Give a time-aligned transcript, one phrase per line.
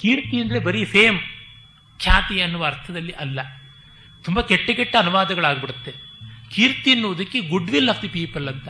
[0.00, 1.18] ಕೀರ್ತಿ ಅಂದರೆ ಬರೀ ಫೇಮ್
[2.00, 3.40] ಖ್ಯಾತಿ ಅನ್ನುವ ಅರ್ಥದಲ್ಲಿ ಅಲ್ಲ.
[4.24, 5.94] ತುಂಬ ಕೆಟ್ಟ ಕೆಟ್ಟ ಅನುವಾದಗಳಾಗ್ಬಿಡುತ್ತೆ.
[6.50, 8.68] ಕೀರ್ತಿ ಎನ್ನುವುದಕ್ಕೆ good will of the people ಅಂತ.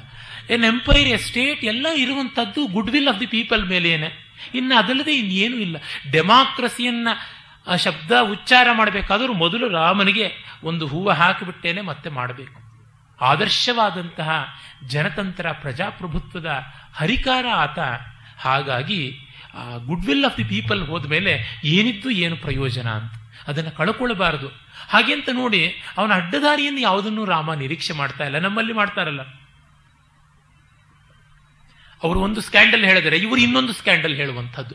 [0.50, 4.36] ಎನ್ ಎಂಪೈರ್ ಎಸ್ಟೇಟ್ ಸ್ಟೇಟ್ ಎಲ್ಲ ಇರುವಂಥದ್ದು good will of the people ಮೇಲೇನೆ.
[4.54, 5.76] ಇನ್ನು ಅದಲ್ಲದೆ ಇನ್ನೇನು ಇಲ್ಲ.
[6.12, 7.08] ಡೆಮಾಕ್ರಸಿಯನ್ನ
[7.66, 10.32] ಆ ಶಬ್ದ ಉಚ್ಚಾರ ಮಾಡಬೇಕಾದರೂ ಮೊದಲು ರಾಮನಿಗೆ
[10.64, 12.60] ಒಂದು ಹೂವು ಹಾಕಿಬಿಟ್ಟೇನೆ ಮತ್ತೆ ಮಾಡಬೇಕು.
[13.20, 14.46] ಆದರ್ಶವಾದಂತಹ
[14.86, 16.62] ಜನತಂತ್ರ, ಪ್ರಜಾಪ್ರಭುತ್ವದ
[16.94, 17.78] ಹರಿಕಾರ ಆತ.
[18.38, 19.18] ಹಾಗಾಗಿ
[19.54, 23.12] ಆ good will of the people ಹೋದ ಮೇಲೆ ಏನಿತ್ತು ಏನು ಪ್ರಯೋಜನ ಅಂತ
[23.48, 24.48] ಅದನ್ನು ಕಳ್ಕೊಳ್ಬಾರದು.
[24.88, 29.20] ಹಾಗೆ ಅಂತ ನೋಡಿ ಅವನ ಅಡ್ಡದಾರಿಯನ್ನು ಯಾವುದನ್ನು ರಾಮ ನಿರೀಕ್ಷೆ ಮಾಡ್ತಾ ಇಲ್ಲ, ನಮ್ಮಲ್ಲಿ ಮಾಡ್ತಾರಲ್ಲ.
[32.02, 34.74] ಅವರು ಒಂದು ಸ್ಕ್ಯಾಂಡಲ್ ಹೇಳಿದರೆ, ಇವರು ಇನ್ನೊಂದು ಸ್ಕ್ಯಾಂಡಲ್ ಹೇಳುವಂಥದ್ದು.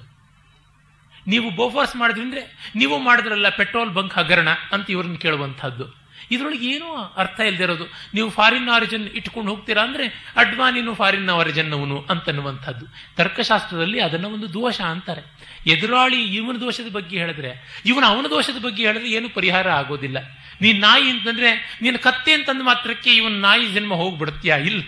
[1.28, 6.05] ನೀವು ಬೋಫಾರ್ಸ್ ಮಾಡಿದ್ರೆ ನೀವು ಮಾಡಿದ್ರಲ್ಲ ಪೆಟ್ರೋಲ್ ಬಂಕ್ ಹಗರಣ ಅಂತ ಇವ್ರನ್ನ ಕೇಳುವಂಥದ್ದು.
[6.32, 7.86] ಇದರೊಳಗೆ ಏನೂ ಅರ್ಥ ಇಲ್ದಿರೋದು.
[8.14, 12.86] ನೀವು ಫಾರಿನ್ ಆರಿಜಿನ್ ಇಟ್ಕೊಂಡು ಹೋಗ್ತೀರಾ ಅಂದ್ರೆ ಅಡ್ವಾನಿನು ಫಾರಿನ್ ಆರಿಜಿನ್ ಅವನು ಅಂತನ್ನುವಂಥದ್ದು.
[13.16, 15.22] ತರ್ಕಶಾಸ್ತ್ರದಲ್ಲಿ ಅದನ್ನ ಒಂದು ದೋಷ ಅಂತಾರೆ.
[15.68, 20.18] ಎದುರಾಳಿ ಇವನ ದೋಷದ ಬಗ್ಗೆ ಹೇಳಿದ್ರೆ, ಇವನು ಅವನ ದೋಷದ ಬಗ್ಗೆ ಹೇಳಿದ್ರೆ ಏನು ಪರಿಹಾರ ಆಗೋದಿಲ್ಲ.
[20.62, 24.56] ನೀನು ನಾಯಿ ಅಂತಂದ್ರೆ, ನೀನು ಕತ್ತೆ ಅಂತಂದ ಮಾತ್ರಕ್ಕೆ ಇವನ್ ನಾಯಿ ಜನ್ಮ ಹೋಗ್ಬಿಡ್ತೀಯ?
[24.66, 24.84] ಇಲ್ಲ.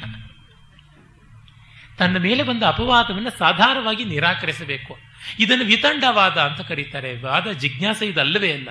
[1.97, 4.97] ತನ್ನ ಮೇಲೆ ಬಂದ ಅಪವಾದವನ್ನು ಸಾಧಾರವಾಗಿ ನಿರಾಕರಿಸಬೇಕು.
[5.39, 7.21] ಇದನ್ನು ವಿತಂಡವಾದ ಅಂತ ಕರೀತಾರೆ.
[7.21, 8.69] ವಾದ, ಜಿಜ್ಞಾಸೆ ಇದಲ್ಲವೇ ಅಲ್ಲ.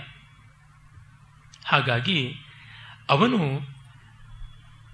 [1.64, 2.34] ಹಾಗಾಗಿ
[3.10, 3.60] ಅವನು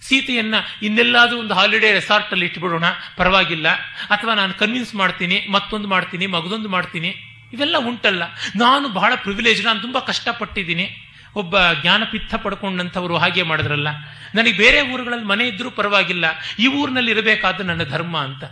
[0.03, 2.85] ಸೀತೆಯನ್ನ ಇನ್ನೆಲ್ಲಾದರೂ ಒಂದು ಹಾಲಿಡೇ ರೆಸಾರ್ಟಲ್ಲಿ ಇಟ್ಬಿಡೋಣ,
[3.17, 3.69] ಪರವಾಗಿಲ್ಲ.
[4.05, 7.09] ಅಥವಾ ನಾನು ಕನ್ವಿನ್ಸ್ ಮಾಡ್ತೀನಿ, ಮತ್ತೊಂದು ಮಾಡ್ತೀನಿ, ಮಗದೊಂದು ಮಾಡ್ತೀನಿ.
[7.53, 8.23] ಇವೆಲ್ಲ ಉಂಟಲ್ಲ.
[8.57, 11.09] ನಾನು ಬಹಳ ಪ್ರಿವಿಲೇಜ್ ನಾನು ತುಂಬ ಕಷ್ಟಪಟ್ಟಿದ್ದೀನಿ.
[11.35, 13.89] ಒಬ್ಬ ಜ್ಞಾನಪಿತ್ತ ಪಡ್ಕೊಂಡಂಥವ್ರು ಹಾಗೆ ಮಾಡಿದ್ರಲ್ಲ.
[14.35, 16.25] ನನಗೆ ಬೇರೆ ಊರುಗಳಲ್ಲಿ ಮನೆ ಇದ್ರೂ ಪರವಾಗಿಲ್ಲ.
[16.59, 18.45] ಈ ಊರಿನಲ್ಲಿ ಇರಬೇಕಾದ ನನ್ನ ಧರ್ಮ ಅಂತ.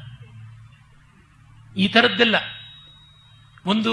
[1.77, 2.37] ಈ ಥರದ್ದೆಲ್ಲ
[3.67, 3.93] ಒಂದು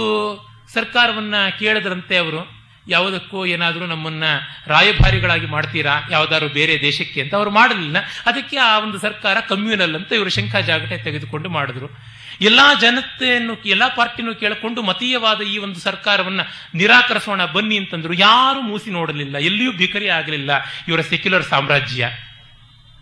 [0.74, 2.57] ಸರ್ಕಾರವನ್ನ ಕೇಳಿದ್ರಂತೆ ಅವರು.
[2.88, 4.24] ಯಾವುದಕ್ಕೂ ಏನಾದರೂ ನಮ್ಮನ್ನ
[4.68, 6.00] ರಾಯಭಾರಿಗಳಾಗಿ ಮಾಡ್ತೀರಾ?
[6.12, 7.98] ಯಾವುದಾದ್ರು ಬೇರೆ ದೇಶಕ್ಕೆ ಅಂತ ಅವ್ರು ಮಾಡಲಿಲ್ಲ.
[8.26, 12.18] ಅದಕ್ಕೆ ಆ ಒಂದು ಸರ್ಕಾರ ಕಮ್ಯೂನಲ್ ಅಂತ ಇವರು ಶಂಖ ಜಾಗಟೆ ತೆಗೆದುಕೊಂಡು ಮಾಡಿದ್ರು.
[12.42, 16.44] ಎಲ್ಲಾ ಜನತೆಯನ್ನು, ಎಲ್ಲಾ ಪಾರ್ಟಿನೂ ಕೇಳಿಕೊಂಡು ಮತೀಯವಾದ ಈ ಒಂದು ಸರ್ಕಾರವನ್ನು
[16.78, 18.14] ನಿರಾಕರಿಸೋಣ ಬನ್ನಿ ಅಂತಂದ್ರು.
[18.14, 19.38] ಯಾರು ಮೂಸಿ ನೋಡಲಿಲ್ಲ.
[19.38, 20.52] ಎಲ್ಲಿಯೂ ಭಿಕರಿ ಆಗಲಿಲ್ಲ.
[20.88, 22.10] ಇವರ ಸೆಕ್ಯುಲರ್ ಸಾಮ್ರಾಜ್ಯ.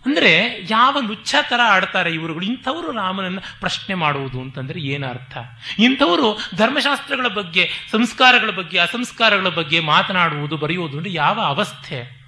[0.06, 2.44] ಅಂದ್ರೆ ಯಾವ ಲುಚ್ಛ ಥರ ಆಡ್ತಾರೆ ಇವರುಗಳು?
[2.44, 5.36] ಇಂಥವರು ರಾಮನನ್ನು ಪ್ರಶ್ನೆ ಮಾಡುವುದು ಅಂತಂದರೆ ಏನು ಅರ್ಥ
[5.78, 12.26] ಇಂಥವರು ಧರ್ಮಶಾಸ್ತ್ರಗಳ ಬಗ್ಗೆ, ಸಂಸ್ಕಾರಗಳ ಬಗ್ಗೆ, ಅಸಂಸ್ಕಾರಗಳ ಬಗ್ಗೆ ಮಾತನಾಡುವುದು, ಬರೆಯುವುದು ಅಂದರೆ ಯಾವ ಅವಸ್ಥೆ?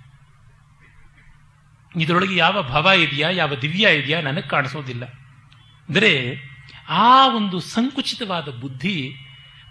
[1.97, 3.31] ಇದರೊಳಗೆ ಯಾವ ಭವ ಇದೆಯಾ?
[3.31, 4.21] ಯಾವ ದಿವ್ಯ ಇದೆಯಾ?
[4.21, 5.05] ನನಗೆ ಕಾಣಿಸೋದಿಲ್ಲ.
[5.89, 6.41] ಅಂದರೆ
[6.89, 9.15] ಆ ಒಂದು ಸಂಕುಚಿತವಾದ ಬುದ್ಧಿ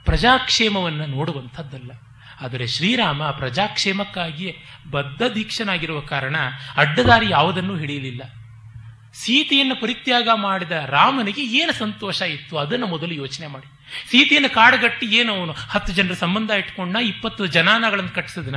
[0.05, 1.91] ಪ್ರಜಾಕ್ಷೇಮವನ್ನು ನೋಡುವಂಥದ್ದಲ್ಲ.
[2.41, 6.35] ಆದರೆ ಶ್ರೀರಾಮ ಪ್ರಜಾಕ್ಷೇಮಕ್ಕಾಗಿಯೇ ಬದ್ಧ ದೀಕ್ಷನಾಗಿರುವ ಕಾರಣ
[6.77, 8.21] ಅಡ್ಡದಾರಿ ಯಾವುದನ್ನೂ ಹಿಡಿಯಲಿಲ್ಲ.
[9.13, 12.57] ಸೀತೆಯನ್ನು ಪರಿತ್ಯಾಗ ಮಾಡಿದ ರಾಮನಿಗೆ ಏನು ಸಂತೋಷ ಇತ್ತು?
[12.57, 13.67] ಅದನ್ನು ಮೊದಲು ಯೋಚನೆ ಮಾಡಿ.
[14.11, 15.51] ಸೀತೆಯನ್ನು ಕಾಡುಗಟ್ಟಿ ಏನು ಅವನು?
[15.51, 18.55] ಹತ್ತು ಜನರ ಸಂಬಂಧ ಇಟ್ಕೊಂಡ ಇಪ್ಪತ್ತು ಜನಾನಗಳನ್ನು ಕಟ್ಟಿಸಿದನ.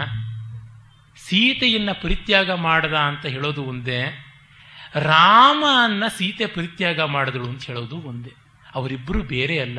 [1.16, 4.26] ಸೀತೆಯನ್ನ ಪರಿತ್ಯಾಗ ಮಾಡದ ಅಂತ ಹೇಳೋದು ಒಂದೇ.
[4.94, 8.32] ರಾಮನ್ನ ಸೀತೆ ಪರಿತ್ಯಾಗ ಮಾಡಿದಳು ಅಂತ ಹೇಳೋದು ಒಂದೇ.
[8.74, 9.78] ಅವರಿಬ್ಬರು ಬೇರೆ ಅಲ್ಲ.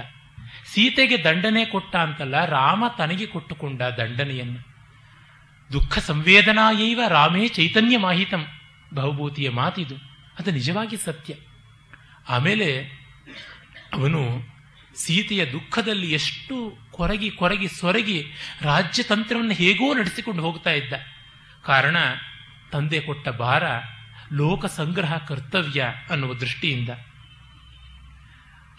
[0.74, 4.59] ಸೀತೆಗೆ ದಂಡನೆ ಕೊಟ್ಟ ಅಂತಲ್ಲ ರಾಮ ತನಗೆ ಕೊಟ್ಟುಕೊಂಡ ದಂಡನೆಯನ್ನು.
[5.74, 8.48] ದುಃಖ ಸಂವೇದನಾಯೈವ ರಾಮೇ ಚೈತನ್ಯ ಮಾಹಿತಂ.
[8.94, 9.96] ಬಹುಭೂತಿಯ ಮಾತಿದು.
[10.40, 11.36] ಅದು ನಿಜವಾಗಿ ಸತ್ಯ.
[12.30, 12.84] ಆಮೇಲೆ
[13.94, 14.44] ಅವನು
[14.96, 18.26] ಸೀತೆಯ ದುಃಖದಲ್ಲಿ ಎಷ್ಟು ಕೊರಗಿ ಕೊರಗಿ ಸೊರಗಿ
[18.62, 20.94] ರಾಜ್ಯತಂತ್ರವನ್ನು ಹೇಗೋ ನಡೆಸಿಕೊಂಡು ಹೋಗ್ತಾ ಇದ್ದ.
[21.66, 21.98] ಕಾರಣ
[22.72, 23.64] ತಂದೆ ಕೊಟ್ಟ ಭಾರ
[24.34, 26.90] ಲೋಕ ಸಂಗ್ರಹ ಕರ್ತವ್ಯ ಅನ್ನುವ ದೃಷ್ಟಿಯಿಂದ.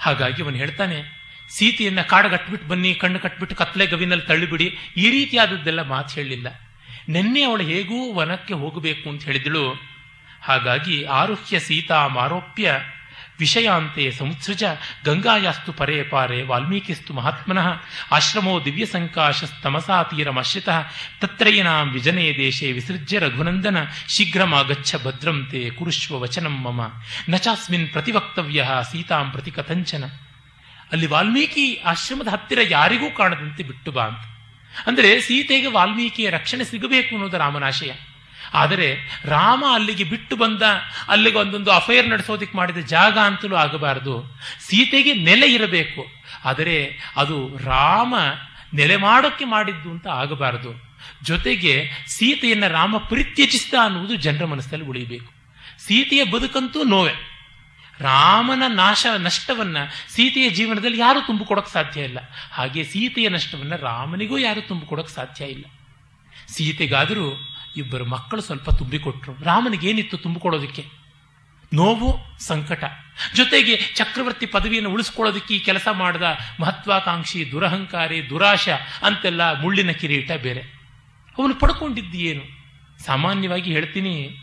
[0.01, 4.79] ಹಾಗಾಗಿ ಅವನು ಹೇಳ್ತಾನೆ ಸೀತೆಯನ್ನ ಕಾಡಗಟ್ಬಿಟ್ಟು ಬನ್ನಿ, ಕಣ್ಣು ಕಟ್ಬಿಟ್ಟು ಕತ್ಲೆ ಗವಿನಲ್ಲಿ ತಳ್ಳಿಬಿಡಿ.
[4.97, 6.47] ಈ ರೀತಿಯಾದದ್ದೆಲ್ಲ ಮಾತು ಹೇಳಲಿಲ್ಲ
[7.09, 9.93] ನಿನ್ನೆ ಅವಳು ಹೇಗೂ ವನಕ್ಕೆ ಹೋಗಬೇಕು ಅಂತ ಹೇಳಿದಳು.
[10.43, 12.73] ಹಾಗಾಗಿ ಆರುಹ್ಯ ಸೀತಾ ಮಾರೋಪ್ಯ
[13.39, 14.65] ವಿಷಯಾಂತೆ ಸಂಸೃಜ
[15.05, 17.67] ಗಂಗಾಯಾಸ್ತು ಪರೇ ಪಾರೆ ವಾಲ್ಮೀಕಿಸ್ತು ಮಹಾತ್ಮನಃ
[18.13, 20.83] ಆಶ್ರಮೋ ದಿವ್ಯ ಸಂಕಾಶಸ್ತಮಸಾ ತೀರಮಶ್ರಿತಃ
[21.21, 26.81] ತತ್ರಯನಾಂ ವಿಜನೇ ದೇಶೆ ವಿಸೃಜ್ಯ ರಘುನಂದನ ಶೀಘ್ರಮಾಗಚ್ಚ ಭದ್ರಂತೆ ಕುರುಶ್ವ ವಚನಂ ಮಮ.
[27.29, 30.05] ನಚಾಸ್ಮಿನ್ ಪ್ರತಿವಕ್ತವ್ಯ ಸೀತಾಂ ಪ್ರತಿ ಕಥಂಚನ.
[30.93, 34.25] ಅಲ್ಲಿ ವಾಲ್ಮೀಕಿ ಆಶ್ರಮದ ಹತ್ತಿರ ಯಾರಿಗೂ ಕಾಣದಂತೆ ಬಿಟ್ಟು ಬಾ ಅಂತ.
[34.87, 37.91] ಅಂದರೆ ಸೀತೆಗೆ ವಾಲ್ಮೀಕಿಯ ರಕ್ಷಣೆ ಸಿಗಬೇಕು ಅನ್ನೋದು ರಾಮನಾಶಯ.
[38.55, 40.63] ಆದರೆ ರಾಮ ಅಲ್ಲಿಗೆ ಬಿಟ್ಟು ಬಂದ,
[41.09, 44.39] ಅಲ್ಲಿಗೆ ಒಂದೊಂದು ಅಫೈರ್ ನಡೆಸೋದಕ್ಕೆ ಮಾಡಿದ ಜಾಗ ಅಂತಲೂ ಆಗಬಾರದು.
[44.69, 46.07] ಸೀತೆಗೆ ನೆಲೆ ಇರಬೇಕು.
[46.45, 48.15] ಆದರೆ ಅದು ರಾಮ
[48.75, 50.93] ನೆಲೆ ಮಾಡೋಕ್ಕೆ ಮಾಡಿದ್ದು ಅಂತ ಆಗಬಾರದು.
[51.23, 55.33] ಜೊತೆಗೆ ಸೀತೆಯನ್ನು ರಾಮ ಪರಿತ್ಯಜಿಸಿದ ಅನ್ನುವುದು ಜನರ ಮನಸ್ಸಲ್ಲಿ ಉಳಿಯಬೇಕು.
[55.87, 57.32] ಸೀತೆಯ ಬದುಕಂತೂ ನೋವೆ.
[58.03, 59.77] ರಾಮನ ನಾಶ, ನಷ್ಟವನ್ನ
[60.09, 62.19] ಸೀತೆಯ ಜೀವನದಲ್ಲಿ ಯಾರು ತುಂಬಿಕೊಡಕ್ ಸಾಧ್ಯ ಇಲ್ಲ.
[62.53, 65.65] ಹಾಗೆ ಸೀತೆಯ ನಷ್ಟವನ್ನ ರಾಮನಿಗೂ ಯಾರು ತುಂಬಿಕೊಡಕ್ ಸಾಧ್ಯ ಇಲ್ಲ.
[66.49, 69.45] ಸೀತೆಗಾದರೂ ಇಬ್ಬರು ಮಕ್ಕಳು ಸ್ವಲ್ಪ ತುಂಬಿಕೊಟ್ರು.
[69.45, 70.85] ರಾಮನಿಗೇನಿತ್ತು ತುಂಬಿಕೊಡೋದಕ್ಕೆ
[71.75, 72.85] ನೋವು, ಸಂಕಟ.
[73.35, 76.23] ಜೊತೆಗೆ ಚಕ್ರವರ್ತಿ ಪದವಿಯನ್ನು ಉಳಿಸ್ಕೊಳ್ಳೋದಕ್ಕೆ ಈ ಕೆಲಸ ಮಾಡಿದ
[76.61, 78.69] ಮಹತ್ವಾಕಾಂಕ್ಷಿ ದುರಹಂಕಾರಿ, ದುರಾಶ
[79.03, 80.61] ಅಂತೆಲ್ಲ ಮುಳ್ಳಿನ ಕಿರೀಟ ಬೇರೆ.
[81.39, 82.45] ಅವನು ಪಡ್ಕೊಂಡಿದ್ದು ಏನು?
[83.05, 84.37] ಸಾಮಾನ್ಯವಾಗಿ ಹೇಳ್ತೀನಿ,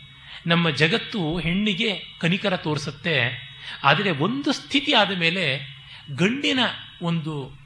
[0.46, 3.49] ನಮ್ಮ ಜಗತ್ತು ಹೆಣ್ಣಿಗೆ ಕನಿಕರ ತೋರಿಸುತ್ತೆ.
[3.84, 5.80] ಆದರೆ ಒಂದು ಸ್ಥಿತಿ ಆದ ಮೇಲೆ
[6.16, 6.58] ಗಂಡಿನ
[7.02, 7.60] ಒಂದು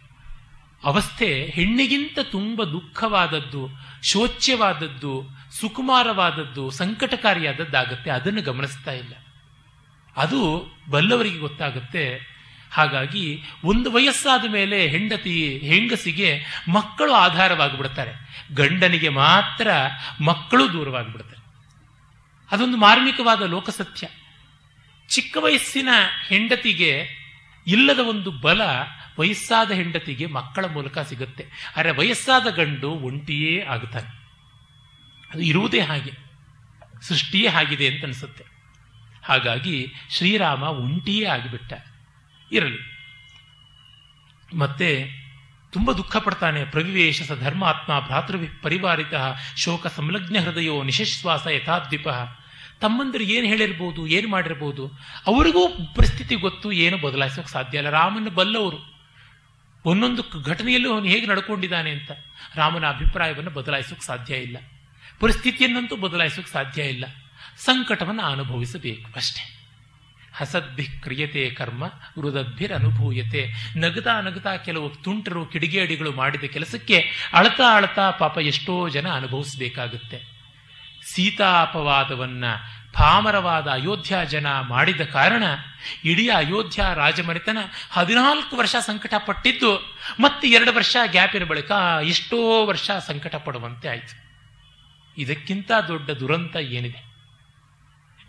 [0.84, 3.68] ಅವಸ್ಥೆ ಹೆಣ್ಣಿಗಿಂತ ತುಂಬ ದುಃಖವಾದದ್ದು,
[4.02, 5.28] ಶೋಚ್ಯವಾದದ್ದು,
[5.60, 8.10] ಸುಕುಮಾರವಾದದ್ದು, ಸಂಕಟಕಾರಿಯಾದದ್ದಾಗತ್ತೆ.
[8.10, 9.14] ಅದನ್ನು ಗಮನಿಸ್ತಾ ಇಲ್ಲ.
[10.16, 12.34] ಅದು ಬಲ್ಲವರಿಗೆ ಗೊತ್ತಾಗುತ್ತೆ.
[12.72, 18.12] ಹಾಗಾಗಿ ಒಂದು ವಯಸ್ಸಾದ ಮೇಲೆ ಹೆಂಡತಿ, ಹೆಂಗಸಿಗೆ ಮಕ್ಕಳು ಆಧಾರವಾಗಿಬಿಡ್ತಾರೆ.
[18.54, 19.70] ಗಂಡನಿಗೆ ಮಾತ್ರ
[20.24, 21.44] ಮಕ್ಕಳು ದೂರವಾಗಿಬಿಡ್ತಾರೆ.
[22.52, 24.08] ಅದೊಂದು ಮಾರ್ಮಿಕವಾದ ಲೋಕಸತ್ಯ.
[25.08, 25.88] ಚಿಕ್ಕ ವಯಸ್ಸಿನ
[26.28, 27.06] ಹೆಂಡತಿಗೆ
[27.66, 28.60] ಇಲ್ಲದ ಒಂದು ಬಲ
[29.18, 31.46] ವಯಸ್ಸಾದ ಹೆಂಡತಿಗೆ ಮಕ್ಕಳ ಮೂಲಕ ಸಿಗುತ್ತೆ.
[31.76, 34.24] ಆದರೆ ವಯಸ್ಸಾದ ಗಂಡು ಒಂಟಿಯೇ ಆಗುತ್ತಾನೆ
[35.32, 36.12] ಅದು ಇರುವುದೇ ಹಾಗೆ.
[37.02, 38.44] ಸೃಷ್ಟಿಯೇ ಆಗಿದೆ ಅಂತ ಅನಿಸುತ್ತೆ.
[39.24, 41.72] ಹಾಗಾಗಿ ಶ್ರೀರಾಮ ಒಂಟಿಯೇ ಆಗಿಬಿಟ್ಟ
[42.52, 42.78] ಇರಲಿ.
[44.56, 45.10] ಮತ್ತೆ
[45.72, 46.64] ತುಂಬ ದುಃಖ ಪಡ್ತಾನೆ.
[46.64, 49.14] ಪ್ರವಿವೇಶ ಧರ್ಮಾತ್ಮ ಭ್ರಾತೃವಿ ಪರಿವಾರಿತ
[49.56, 52.08] ಶೋಕ ಸಂಲಗ್ನ ಹೃದಯೋ ನಿಶಶ್ವಾಸ ಯಥಾದ್ವಿಪ.
[52.80, 54.86] ತಮ್ಮಂದಿರು ಏನು ಹೇಳಿರ್ಬೋದು, ಏನು ಮಾಡಿರ್ಬೋದು,
[55.26, 57.90] ಅವರಿಗೂ ಪರಿಸ್ಥಿತಿ ಗೊತ್ತು, ಏನು ಬದಲಾಯಿಸೋಕೆ ಸಾಧ್ಯ ಇಲ್ಲ.
[57.90, 58.94] ರಾಮನ ಬಲ್ಲವರು.
[59.84, 62.10] ಒಂದೊಂದು ಘಟನೆಯಲ್ಲೂ ಅವನು ಹೇಗೆ ನಡ್ಕೊಂಡಿದ್ದಾನೆ ಅಂತ
[62.54, 64.56] ರಾಮನ ಅಭಿಪ್ರಾಯವನ್ನು ಬದಲಾಯಿಸೋಕೆ ಸಾಧ್ಯ ಇಲ್ಲ.
[65.20, 67.04] ಪರಿಸ್ಥಿತಿಯನ್ನಂತೂ ಬದಲಾಯಿಸೋಕೆ ಸಾಧ್ಯ ಇಲ್ಲ.
[67.58, 69.60] ಸಂಕಟವನ್ನು ಅನುಭವಿಸಬೇಕು ಅಷ್ಟೇ.
[70.36, 78.38] ಹಸದ್ಭಿ ಕ್ರಿಯತೆ ಕರ್ಮ ಹೃದಭಿರ್ ಅನುಭೂಯತೆ ನಗತಾ ನಗತಾ ಕೆಲವು ತುಂಟರು, ಕಿಡಿಗೇಡಿಗಳು ಮಾಡಿದ ಕೆಲಸಕ್ಕೆ ಅಳತಾ ಅಳತಾ ಪಾಪ
[78.38, 80.33] ಎಷ್ಟೋ ಜನ ಅನುಭವಿಸಬೇಕಾಗುತ್ತೆ.
[81.04, 82.44] ಸೀತಾಪವಾದವನ್ನ
[82.92, 85.42] ಪಾಮರವಾದ ಅಯೋಧ್ಯ ಜನ ಮಾಡಿದ ಕಾರಣ
[86.04, 87.58] ಇಡೀ ಅಯೋಧ್ಯ ರಾಜಮನೆತನ
[87.90, 91.72] ಹದಿನಾಲ್ಕು ವರ್ಷ ಸಂಕಟ ಪಟ್ಟಿದ್ದು ಮತ್ತೆ ಎರಡು ವರ್ಷ ಗ್ಯಾಪಿನ ಬಳಿಕ
[92.04, 94.24] ಎಷ್ಟೋ ವರ್ಷ ಸಂಕಟ ಪಡುವಂತೆ ಆಯಿತು.
[95.18, 97.14] ಇದಕ್ಕಿಂತ ದೊಡ್ಡ ದುರಂತ ಏನಿದೆ?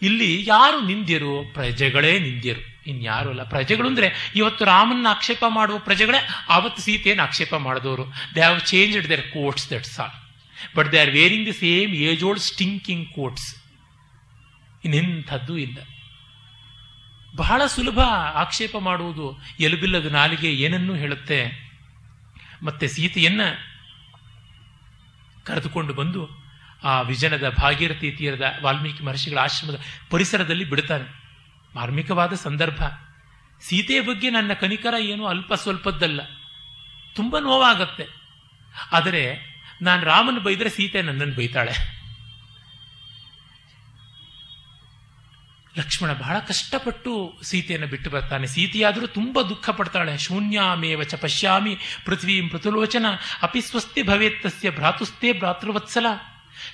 [0.01, 1.53] ಇಲ್ಲಿ ಯಾರು ನಿಂದ್ಯರು?
[1.53, 2.83] ಪ್ರಜೆಗಳೇ ನಿಂದ್ಯರು.
[2.87, 8.05] ಇನ್ಯಾರು ಅಲ್ಲ ಪ್ರಜೆಗಳು ಅಂದ್ರೆ ಇವತ್ತು ರಾಮನ್ನ ಆಕ್ಷೇಪ ಮಾಡುವ ಪ್ರಜೆಗಳೇ ಆವತ್ತು ಸೀತೆಯನ್ನು ಆಕ್ಷೇಪ ಮಾಡಿದವರು.
[8.35, 10.24] They have changed their coats that's all
[10.75, 13.55] but they are wearing the same age old stinking coats
[14.85, 15.77] ಇನ್ನೆಂಥದ್ದು ಇಲ್ಲ.
[17.35, 17.99] ಬಹಳ ಸುಲಭ
[18.33, 19.41] ಆಕ್ಷೇಪ ಮಾಡುವುದು.
[19.59, 21.65] ಎಲುಬಿಲ್ಲದ ನಾಲಿಗೆ ಏನನ್ನೂ ಹೇಳುತ್ತೆ?
[22.63, 23.41] ಮತ್ತೆ ಸೀತೆಯನ್ನ
[25.43, 26.45] ಕರೆದುಕೊಂಡು ಬಂದು
[26.83, 31.25] ಆ ವಿಜನದ ಭಾಗೀರಥಿ ತೀರದ ವಾಲ್ಮೀಕಿ ಮಹರ್ಷಿಗಳ ಆಶ್ರಮದ ಪರಿಸರದಲ್ಲಿ ಬಿಡುತ್ತಾನೆ.
[31.75, 32.83] ಮಾರ್ಮಿಕವಾದ ಸಂದರ್ಭ.
[33.61, 36.21] ಸೀತೆಯ ಬಗ್ಗೆ ನನ್ನ ಕನಿಕರ ಏನು ಅಲ್ಪ ಸ್ವಲ್ಪದ್ದಲ್ಲ.
[37.15, 38.05] ತುಂಬ ನೋವಾಗತ್ತೆ.
[38.91, 41.95] ಆದರೆ ನಾನು ರಾಮನ ಬೈದರೆ ಸೀತೆ ನನ್ನನ್ನು ಬೈತಾಳೆ.
[45.77, 48.47] ಲಕ್ಷ್ಮಣ ಬಹಳ ಕಷ್ಟಪಟ್ಟು ಸೀತೆಯನ್ನು ಬಿಟ್ಟು ಬರ್ತಾನೆ.
[48.47, 50.17] ಸೀತೆಯಾದರೂ ತುಂಬ ದುಃಖ ಪಡ್ತಾಳೆ.
[50.17, 53.05] ಶೂನ್ಯಾಮೇವ ಚ ಪಶ್ಯಾಮಿ ಪೃಥ್ವೀಂ ಪೃಥುಲೋಚನ
[53.41, 56.05] ಅಪಿ ಸ್ವಸ್ತಿ ಭವೇತ್ತಸ್ಯ ಭ್ರಾತುಸ್ತೆ ಭ್ರಾತೃವತ್ಸಲ.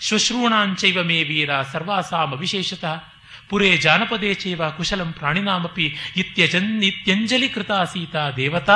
[0.01, 3.03] ಶ್ವಶ್ರೂಣಾಂಚೈವ ಮೇ ವೀರ ಸರ್ವಾಸಾಮ ಅವಿಶೇಷತಃ.
[3.49, 8.73] ಪುರೇ ಜಾನಪದೇ ಚೈವ ಕುಶಲಂ ಪ್ರಾಣಿನಾಮಪಿ ಇತ್ಯಜನ್ ಇತ್ಯಂಜಲಿ ಕೃತ ಸೀತಾ ದೇವತಾ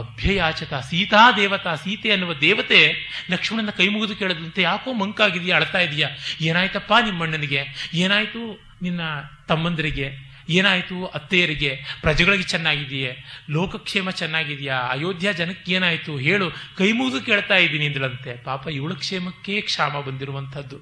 [0.00, 2.94] ಅಭ್ಯಯಾಚತ ಸೀತಾ ದೇವತಾ, ಸೀತೆ ಅನ್ನುವ ದೇವತೆ
[3.30, 6.08] ಲಕ್ಷ್ಮಣನ ಕೈ ಮುಗಿದು ಕೇಳದಂತೆ ಯಾಕೋ ಮಂಕಾಗಿದೆಯಾ, ಅಳ್ತಾ ಇದೆಯಾ?
[6.40, 7.90] ಏನಾಯ್ತಪ್ಪ ನಿಮ್ಮಣ್ಣನಿಗೆ?
[7.94, 9.00] ಏನಾಯ್ತು ನಿನ್ನ
[9.48, 10.30] ತಮ್ಮಂದರಿಗೆ?
[10.48, 11.80] ಏನಾಯ್ತು ಅತ್ತೆಯರಿಗೆ?
[12.00, 14.76] ಪ್ರಜೆಗಳಿಗೆ ಚೆನ್ನಾಗಿದೆಯೇ ಲೋಕಕ್ಷೇಮ ಚೆನ್ನಾಗಿದೆಯಾ?
[14.76, 16.18] ಅಯೋಧ್ಯ ಜನಕ್ಕೆ ಏನಾಯ್ತು?
[16.18, 16.50] ಹೇಳು.
[16.50, 20.76] ಕೈ ಮುಗಿದು ಕೇಳ್ತಾ ಇದ್ದೀನಿ ಅಂದ್ರಂತೆ ಪಾಪ ಇವಳ ಕ್ಷೇಮಕ್ಕೆ ಕ್ಷಾಮ ಬಂದಿರುವಂಥದ್ದು.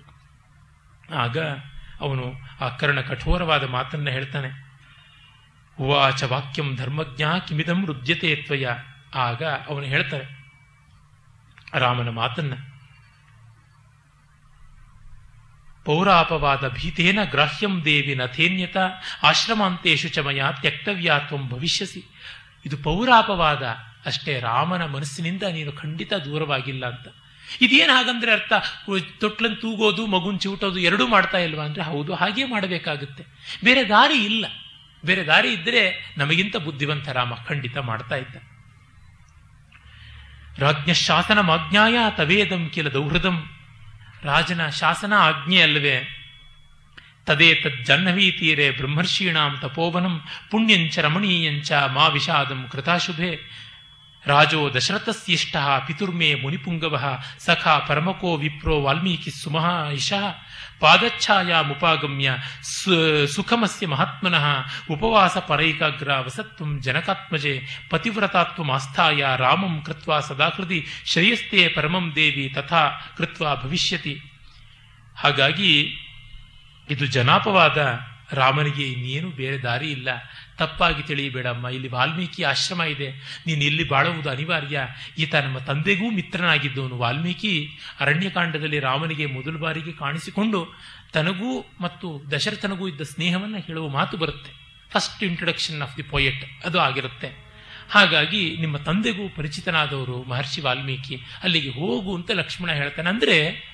[1.14, 1.38] ಆಗ
[2.00, 4.68] ಅವನು ಆ ಕರ್ಣ ಕಠೋರವಾದ ಮಾತನ್ನ ಹೇಳ್ತಾನೆ.
[5.80, 8.66] ಉವಾಚ ವಾಕ್ಯಂ ಧರ್ಮಜ್ಞ ಕಿಮಿದಂ ರುದ್ಯತೆ ತ್ವಯ.
[9.14, 10.38] ಆಗ ಅವನು ಹೇಳ್ತಾರೆ
[11.78, 12.52] ರಾಮನ ಮಾತನ್ನ,
[15.84, 18.76] ಪೌರಾಪವಾದ ಭೀತೇನ ಗ್ರಾಹ್ಯಂ ದೇವಿ ನಥೇನ್ಯತ,
[19.22, 22.04] ಆಶ್ರಮಾಂತೇಶು ಚಮಯ ತ್ಯಕ್ತವ್ಯಾತ್ವಂ ಭವಿಷ್ಯಸಿ.
[22.66, 23.62] ಇದು ಪೌರಾಪವಾದ
[24.06, 27.08] ಅಷ್ಟೇ, ರಾಮನ ಮನಸ್ಸಿನಿಂದ ನೀನು ಖಂಡಿತ ದೂರವಾಗಿಲ್ಲ ಅಂತ.
[27.60, 28.52] ಇದೇನು ಹಾಗಂದ್ರೆ ಅರ್ಥ,
[29.20, 33.24] ತೊಟ್ಲನ್ ತೂಗೋದು, ಮಗುನ್ ಚೂಟೋದು ಎರಡೂ ಮಾಡ್ತಾ ಇಲ್ವಾ ಅಂದ್ರೆ ಹೌದು, ಹಾಗೆ ಮಾಡಬೇಕಾಗುತ್ತೆ.
[33.64, 34.46] ಬೇರೆ ದಾರಿ ಇಲ್ಲ.
[35.04, 38.36] ಬೇರೆ ದಾರಿ ಇದ್ದರೆ ನಮಗಿಂತ ಬುದ್ಧಿವಂತ ರಾಮ ಖಂಡಿತ ಮಾಡ್ತಾ ಇದ್ದ.
[40.58, 43.50] ರಾಜ್ಞ ಶಾಸನ ಮಾಜ್ಞಾಯ ತವೇದಂ ಕಿಲ ದೌಹೃದಂ.
[44.22, 46.08] ರಾಜನ ಶಾಸನ ಆಜ್ಞೆ ಅಲ್ಲವೇ?
[47.26, 53.38] ತದೇ ತಜ್ಜನ್ನವೀ ತೀರೆ ಬ್ರಹ್ಮರ್ಷೀಣಾಂ ತಪೋವನಂ ಪುಣ್ಯಂಚ ರಮಣೀಯಂಚ ಮಾ ವಿಷಾದಂ ಕೃತಾಶುಭೆ.
[54.26, 60.47] ರಾಜೋ ದಶರಥಸ್ಯಿಷ್ಟ ಪಿತುರ್ಮೇ ಮುನಿಪುಂಗವ ಸಖಾ ಪರಮಕೋ ವಿಪ್ರೋ ವಾಲ್ಮೀಕಿ ಸುಮಹ ಇಶಃ
[60.80, 62.36] ಪಾದಚ್ಛಾಯಾಮುಪಾಗಮ್ಯ
[63.26, 64.46] ಸುಖಮಸ್ಯ ಮಹಾತ್ಮನಃ
[64.90, 74.20] ಉಪವಾಸ ಪರೈಕಾಗ್ರ ವಸತ್ವಂ ಜನಕಾತ್ಮಜೆ ಪತಿವ್ರತಾತ್ವಮಾಸ್ಥಾಯ ರಾಮಂ ಕೃತ್ವ ಸದಾಕೃತಿ ಶ್ರೇಯಸ್ತೆ ಪರಮಂ ದೇವಿ ತಥಾ ಕೃತ್ವ ಭವಿಷ್ಯತಿ.
[75.16, 75.72] ಹಾಗಾಗಿ
[76.90, 77.78] ಇದು ಜನಾಪವಾದ
[78.32, 80.08] ರಾಮನಿಗೆ ಇನ್ನೇನು ಬೇರೆ ದಾರಿ ಇಲ್ಲ.
[80.58, 81.68] ತಪ್ಪಾಗಿ ತಿಳಿಯಬೇಡಮ್ಮ.
[81.68, 83.40] ಇಲ್ಲಿ ವಾಲ್ಮೀಕಿ ಆಶ್ರಮ ಇದೆ.
[83.46, 84.80] ನೀನು ಇಲ್ಲಿ ಬಾಳುವುದು ಅನಿವಾರ್ಯ.
[85.18, 86.98] ಈತ ನಮ್ಮ ತಂದೆಗೂ ಮಿತ್ರನಾಗಿದ್ದವನು.
[86.98, 87.68] ವಾಲ್ಮೀಕಿ
[88.00, 90.74] ಅರಣ್ಯಕಾಂಡದಲ್ಲಿ ರಾಮನಿಗೆ ಮೊದಲ ಬಾರಿಗೆ ಕಾಣಿಸಿಕೊಂಡು
[91.12, 94.68] ತನಗೂ ಮತ್ತು ದಶರಥನಗೂ ಇದ್ದ ಸ್ನೇಹವನ್ನು ಹೇಳುವ ಮಾತು ಬರುತ್ತೆ.
[94.90, 97.48] First introduction of the poet ಅದು ಆಗಿರುತ್ತೆ.
[97.90, 101.16] ಹಾಗಾಗಿ ನಿಮ್ಮ ತಂದೆಗೂ ಪರಿಚಿತನಾದವರು ಮಹರ್ಷಿ ವಾಲ್ಮೀಕಿ.
[101.42, 103.08] ಅಲ್ಲಿಗೆ ಹೋಗು ಅಂತ ಲಕ್ಷ್ಮಣ ಹೇಳ್ತಾನೆ.
[103.08, 103.68] ಅಂದ್ರೆ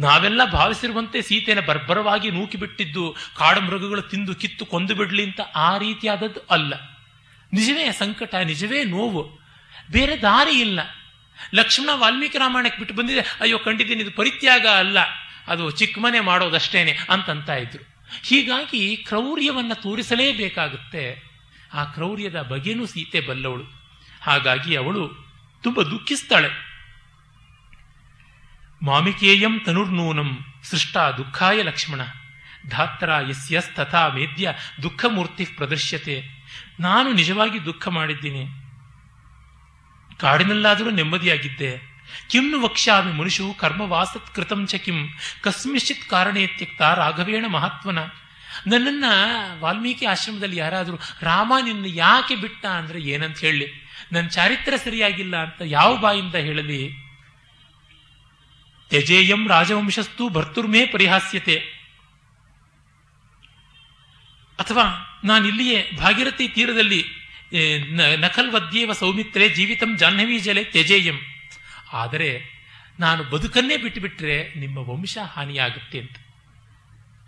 [0.00, 6.74] ನಾವೆಲ್ಲ ಭಾವಿಸಿರುವಂತೆ ಸೀತೆಯನ್ನು ಬರ್ಬರವಾಗಿ ನೂಕಿಬಿಟ್ಟಿದ್ದು ಕಾಡು ಮೃಗಗಳು ತಿಂದು ಕಿತ್ತು ಕೊಂದು ಬಿಡಲಿ ಅಂತ ಆ ರೀತಿಯಾದದ್ದು ಅಲ್ಲ.
[7.52, 9.40] ನಿಜವೇ ಸಂಕಟ, ನಿಜವೇ ನೋವು.
[9.90, 10.80] ಬೇರೆ ದಾರಿ ಇಲ್ಲ.
[11.54, 14.98] ಲಕ್ಷ್ಮಣ ವಾಲ್ಮೀಕಿ ರಾಮಾಯಣಕ್ಕೆ ಬಿಟ್ಟು ಬಂದಿದೆ, ಅಯ್ಯೋ ಕಂಡಿದ್ದೀನಿ, ಇದು ಪರಿತ್ಯಾಗ ಅಲ್ಲ.
[15.48, 18.04] ಅದು ಚಿಕ್ಕಮನೆ ಮಾಡೋದಷ್ಟೇನೆ ಅಂತಂತ ಇದ್ರು.
[18.22, 21.30] ಹೀಗಾಗಿ ಕ್ರೌರ್ಯವನ್ನು ತೋರಿಸಲೇಬೇಕಾಗುತ್ತೆ.
[21.74, 23.64] ಆ ಕ್ರೌರ್ಯದ ಬಗೆನೂ ಸೀತೆ ಬಲ್ಲವಳು.
[24.22, 25.08] ಹಾಗಾಗಿ ಅವಳು
[25.62, 26.69] ತುಂಬ ದುಃಖಿಸ್ತಾಳೆ.
[28.82, 32.00] ಮಾಮಿಕೇಯಂ ತನುರ್ನೂನಂ ಸೃಷ್ಟ ದುಃಖಾಯ ಲಕ್ಷ್ಮಣ.
[32.68, 36.22] ಧಾತ್ರ ಯಸ್ಯಸ್ತಥಾ ಮೇದ್ಯ ದುಃಖಮೂರ್ತಿ ಪ್ರದರ್ಶ್ಯತೆ.
[36.80, 38.46] ನಾನು ನಿಜವಾಗಿ ದುಃಖ ಮಾಡಿದ್ದೀನಿ.
[40.20, 41.78] ಕಾಡಿನಲ್ಲಾದರೂ ನೆಮ್ಮದಿಯಾಗಿದ್ದೆ.
[42.30, 45.08] ಕಿಮ್ನು ವಕ್ಷ್ಯಾಮಿ ಮನುಷ್ಯು ಕರ್ಮವಾಸತ್ ಕೃತಂಚ ಕಿಂ.
[45.42, 47.98] ಕಸ್ಮಿಶ್ಚಿತ್ ಕಾರಣೇ ತ್ಯಕ್ತ ರಾಘವೇಣ ಮಹತ್ವನ
[48.66, 49.04] ನನ್ನನ್ನ
[49.60, 53.88] ವಾಲ್ಮೀಕಿ ಆಶ್ರಮದಲ್ಲಿ ಯಾರಾದರೂ ರಾಮ ನಿನ್ನ ಯಾಕೆ ಬಿಟ್ಟ ಅಂದ್ರೆ ಏನಂತ ಹೇಳಿ.
[54.12, 57.09] ನನ್ನ ಚಾರಿತ್ರ ಸರಿಯಾಗಿಲ್ಲ ಅಂತ ಯಾವ ಬಾಯಿಂದ ಹೇಳಲಿ?
[58.90, 61.56] ತ್ಯಜೇಯಂ ರಾಜವಂಶಸ್ತು ಭರ್ತುರ್ಮೇ ಪರಿಹಾಸ್ಯತೆ.
[64.58, 64.84] ಅಥವಾ
[65.24, 67.02] ನಾನಿಲ್ಲಿಯೇ ಭಾಗೀರಥಿ ತೀರದಲ್ಲಿ
[68.16, 71.18] ನಖಲ್ವದ್ಯೇವ ಸೌಮಿತ್ರೆ ಜೀವಿತಂ ಜಾಹ್ನವಿ ಜಲೆ ತ್ಯಜೇಯಂ.
[71.92, 72.30] ಆದರೆ
[73.00, 76.16] ನಾನು ಬದುಕನ್ನೇ ಬಿಟ್ಟುಬಿಟ್ರೆ ನಿಮ್ಮ ವಂಶ ಹಾನಿಯಾಗುತ್ತೆ ಅಂತ.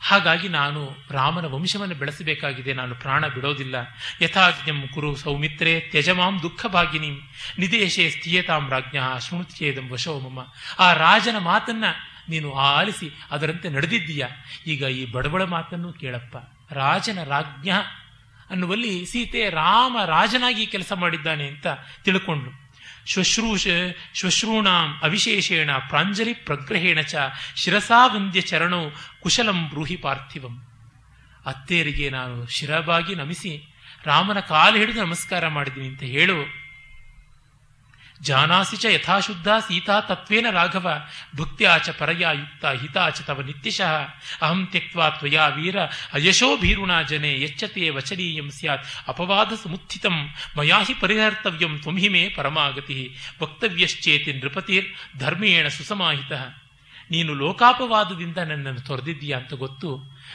[0.02, 3.75] ಹಾಗಾಗಿ ನಾನು ರಾಮನ ವಂಶವನ್ನು ಬೆಳೆಸಬೇಕಾಗಿದೆ, ನಾನು ಪ್ರಾಣ ಬಿಡೋದಿಲ್ಲ.
[4.21, 7.11] ಯಥಾಜ್ಞಂ ಕುರು ಸೌಮಿತ್ರೇ ತ್ಯಜಮಾಂ ದುಃಖ ಭಾಗಿನಿ
[7.59, 10.40] ನಿದೇಶೇ ಸ್ಥೀಯತಾಂ ರಾಜ್ಞ ಶೃಣುತ್ಯೇದಂ ವಶೋಮಮ್ಮ
[10.78, 11.85] ಆ ರಾಜನ ಮಾತನ್ನ
[12.28, 14.25] ನೀನು ಆಲಿಸಿ ಅದರಂತೆ ನಡೆದಿದ್ದೀಯ?
[14.66, 16.37] ಈಗ ಈ ಬಡಬಡ ಮಾತನ್ನು ಕೇಳಪ್ಪ.
[16.73, 17.71] ರಾಜನ ರಾಜ್ಞ
[18.50, 21.66] ಅನ್ನುವಲ್ಲಿ ಸೀತೆ ರಾಮ ರಾಜನಾಗಿ ಕೆಲಸ ಮಾಡಿದ್ದಾನೆ ಅಂತ
[22.04, 22.62] ತಿಳ್ಕೊಂಡು
[23.06, 23.66] ಶ್ವಶ್ರೂಷ
[24.14, 27.14] ಶ್ವಶ್ರೂಣಾಂ ಅವಿಶೇಷೇಣ ಪ್ರಾಂಜಲಿ ಪ್ರಗ್ರಹೇಣ ಚ
[27.56, 28.90] ಶಿರಸಾವಂದ್ಯ ಚರಣೋ
[29.23, 30.68] ಕುಶಲಂ ಬ್ರೂಹಿ ಪಾರ್ಥಿವಂ.
[31.47, 36.62] ಅತ್ತೇರಿಗೆ ನಾನು ಶಿರಬಾಗಿ ನಮಿಸಿ ರಾಮನ ಕಾಲು ಹಿಡಿದು ನಮಸ್ಕಾರ ಮಾಡಿದ್ದೀನಿ ಅಂತ ಹೇಳು.
[38.23, 40.88] ಜಾನಾಸಿ ಚ ಯಥಾಶುದ್ಧ ಸೀತಾ ತತ್ವೇನ ರಾಘವ
[41.37, 43.95] ಭಕ್ತ್ಯಾಚ ಪರಯಾ ಯುಕ್ತ ಹಿತಾಚ ತವ ನಿತ್ಯಶಃ,
[44.43, 45.76] ಅಹಂ ತ್ಯಕ್ವಾ ತ್ವಯಾ ವೀರ,
[46.12, 50.17] ಅಯಶೋ ಭೀರುಣಾ ಜನೆ, ಯಚ್ಚತೆ ವಚನೀಯಂ ಸ್ಯಾತ್, ಅಪವಾದ ಸಮುತ್ಥಿತಂ,
[50.57, 52.99] ಮಯಾ ಹಿ ಪರಿಹರ್ತವ್ಯಂ ತ್ವಂ ಹಿ ಮೇ ಪರಮಾಗತಿ,
[53.43, 54.88] ವಕ್ತವ್ಯಶ್ಚೇತಿ ನೃಪತಿರ್,
[55.19, 56.33] ಧರ್ಮೇಣ ಸುಸಮಾಹಿತ।
[57.12, 59.90] ನೀನು ಲೋಕಾಪವಾದದಿಂದ ನನ್ನನ್ನು ತೊರೆದಿದ್ದೀಯಾ ಅಂತ ಗೊತ್ತು.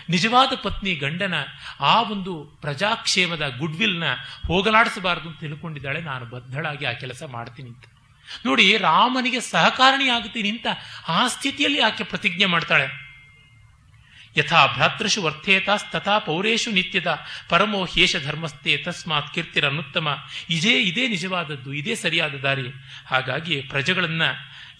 [0.10, 1.34] ನಿಜವಾದ ಪತ್ನಿ ಗಂಡನ
[1.80, 4.04] ಆ ಒಂದು ಪ್ರಜಾಕ್ಷೇಮದ ಗುಡ್ವಿಲ್ನ
[4.48, 6.02] ಹೋಗಲಾಡಿಸಬಾರದು ಅಂತ ತಿಳ್ಕೊಂಡಿದ್ದಾಳೆ.
[6.02, 7.86] ನಾನು ಬದ್ಧಳಾಗಿ ಆ ಕೆಲಸ ಮಾಡ್ತೀನಿ ಅಂತ.
[8.46, 10.68] ನೋಡಿ, ರಾಮನಿಗೆ ಸಹಕಾರಣಿಯಾಗುತ್ತೀನಿ ಅಂತ
[11.08, 13.07] ಆ ಸ್ಥಿತಿಯಲ್ಲಿ ಆಕೆ ಪ್ರತಿಜ್ಞೆ ಮಾಡ್ತಾಳೆ.
[14.38, 20.18] ಯಥಾ ಭ್ರಾತೃಷು ವರ್ಥೇತಾಸ್ತಥಾ ಪೌರೇಶು ನಿತ್ಯದ ಪರಮೋ ಹೇಷ ಧರ್ಮಸ್ಥೆ ತಸ್ಮಾತ್ ಕೀರ್ತಿರನುತ್ತಮ
[20.50, 22.70] ಇದೇ ಇದೇ ನಿಜವಾದದ್ದು, ಇದೇ ಸರಿಯಾದ ದಾರಿ.
[23.06, 24.22] ಹಾಗಾಗಿ ಪ್ರಜೆಗಳನ್ನ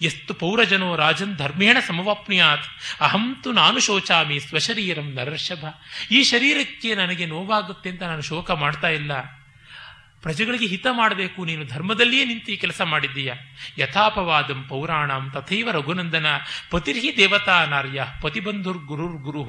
[0.02, 2.64] ಎಷ್ಟು ಪೌರಜನೋ ರಾಜನ್ ಧರ್ಮೇಣ ಸಮವಾಪ್ನಿಯಾತ್.
[3.00, 5.64] ಅಹಂತು ನಾನು ಶೋಚಾಮಿ ಸ್ವಶರೀರಂ ನರರ್ಷಭ.
[6.10, 9.37] ಈ ಶರೀರಕ್ಕೆ ನನಗೆ ನೋವಾಗುತ್ತೆ ಅಂತ ನಾನು ಶೋಕ ಮಾಡ್ತಾ ಇಲ್ಲ.
[10.22, 13.30] ಪ್ರಜೆಗಳಿಗೆ ಹಿತ ಮಾಡಬೇಕು, ನೀನು ಧರ್ಮದಲ್ಲಿಯೇ ನಿಂತು ಈ ಕೆಲಸ ಮಾಡಿದ್ದೀಯ?
[13.78, 16.28] ಯಥಾಪವಾದಂ ಪೌರಾಣಂ ತಥೈವ ರಘುನಂದನ
[16.70, 19.44] ಪತಿರ್ಹಿ ದೇವತಾ ನಾರ್ಯ ಪತಿಬಂಧುರ್ ಗುರುರ್ ಗುರು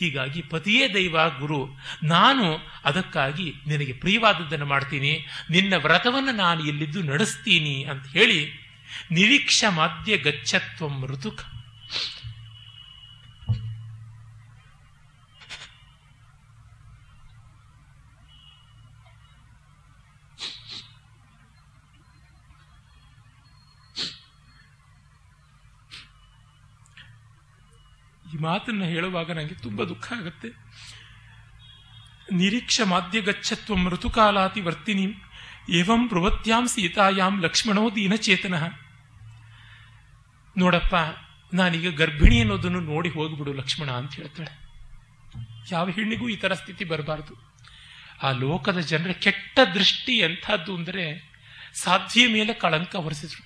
[0.00, 1.60] ಹೀಗಾಗಿ ಪತಿಯೇ ದೈವ, ಗುರು.
[2.16, 2.46] ನಾನು
[2.84, 5.12] ಅದಕ್ಕಾಗಿ ನಿನಗೆ ಪ್ರಿಯವಾದದ್ದನ್ನು ಮಾಡ್ತೀನಿ.
[5.50, 8.40] ನಿನ್ನ ವ್ರತವನ್ನು ನಾನು ಎಲ್ಲಿದ್ದು ನಡೆಸ್ತೀನಿ ಅಂತ ಹೇಳಿ
[9.12, 11.40] ನಿರೀಕ್ಷ ಮಾಧ್ಯ ಗಚ್ಚತ್ವಂ ಋತುಕ
[28.27, 30.48] ಈ ಮಾತನ್ನು ಹೇಳುವಾಗ ನನಗೆ ತುಂಬ ದುಃಖ ಆಗುತ್ತೆ.
[32.40, 35.06] ನಿರೀಕ್ಷ ಮಾಧ್ಯ ಗಚ್ಚತ್ವ ಮೃತುಕಾಲಾತಿ ವರ್ತಿನಿ
[35.78, 38.56] ಏವಂ ಪ್ರವತ್ಯಾಂ ಸೀತಾಯಾಂ ಲಕ್ಷ್ಮಣೋ ದೀನಚೇತನ.
[40.56, 40.94] ನೋಡಪ್ಪ,
[41.52, 44.52] ನಾನೀಗ ಗರ್ಭಿಣಿ ಅನ್ನೋದನ್ನು ನೋಡಿ ಹೋಗ್ಬಿಡು ಲಕ್ಷ್ಮಣ ಅಂತ ಹೇಳ್ತಾಳೆ.
[45.72, 47.34] ಯಾವ ಹೆಣ್ಣಿಗೂ ಈ ತರ ಸ್ಥಿತಿ ಬರಬಾರದು.
[48.26, 51.04] ಆ ಲೋಕದ ಜನರ ಕೆಟ್ಟ ದೃಷ್ಟಿ ಎಂಥದ್ದು ಅಂದರೆ
[51.82, 53.42] ಸಾಧ್ಯ ಮೇಲೆ ಕಳಂಕ ಹೊರಿಸಿದ್ರು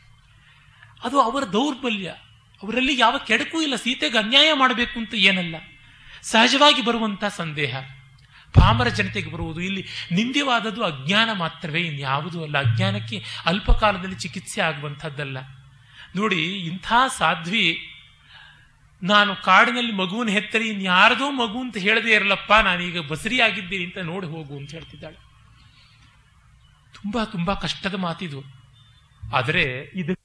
[1.06, 2.10] ಅದು ಅವರ ದೌರ್ಬಲ್ಯ.
[2.62, 3.76] ಅವರಲ್ಲಿ ಯಾವ ಕೆಡಕೂ ಇಲ್ಲ.
[3.76, 5.56] ಸೀತೆಗೆ ಅನ್ಯಾಯ ಮಾಡಬೇಕು ಅಂತ ಏನಲ್ಲ.
[6.22, 7.76] ಸಹಜವಾಗಿ ಬರುವಂತ ಸಂದೇಹ.
[8.54, 9.60] ಪಾಮರ ಜನತೆಗೆ ಬರುವುದು.
[9.60, 12.58] ಇಲ್ಲಿ ನಿಂದ್ಯವಾದದ್ದು ಅಜ್ಞಾನ ಮಾತ್ರವೇ, ಇನ್ಯಾವುದೂ ಅಲ್ಲ.
[12.58, 15.38] ಅಜ್ಞಾನಕ್ಕೆ ಅಲ್ಪ ಕಾಲದಲ್ಲಿ ಚಿಕಿತ್ಸೆ ಆಗುವಂಥದ್ದಲ್ಲ.
[16.16, 17.88] ನೋಡಿ, ಇಂಥ ಸಾಧ್ವಿ,
[19.02, 24.70] ನಾನು ಕಾಡಿನಲ್ಲಿ ಮಗುವನ್ನು ಹೆತ್ತರಿ, ಇನ್ಯಾರದೋ ಮಗು ಅಂತ ಹೇಳದೇ ಇರಲಪ್ಪ, ನಾನೀಗ ಬಸರಿಯಾಗಿದ್ದೀನಿ ಅಂತ ನೋಡಿ ಹೋಗು ಅಂತ
[24.70, 25.16] ಹೇಳ್ತಿದ್ದಾಳೆ.
[26.94, 28.44] ತುಂಬಾ ತುಂಬಾ ಕಷ್ಟದ ಮಾತಿದು.
[29.34, 30.21] ಆದರೆ ಇದು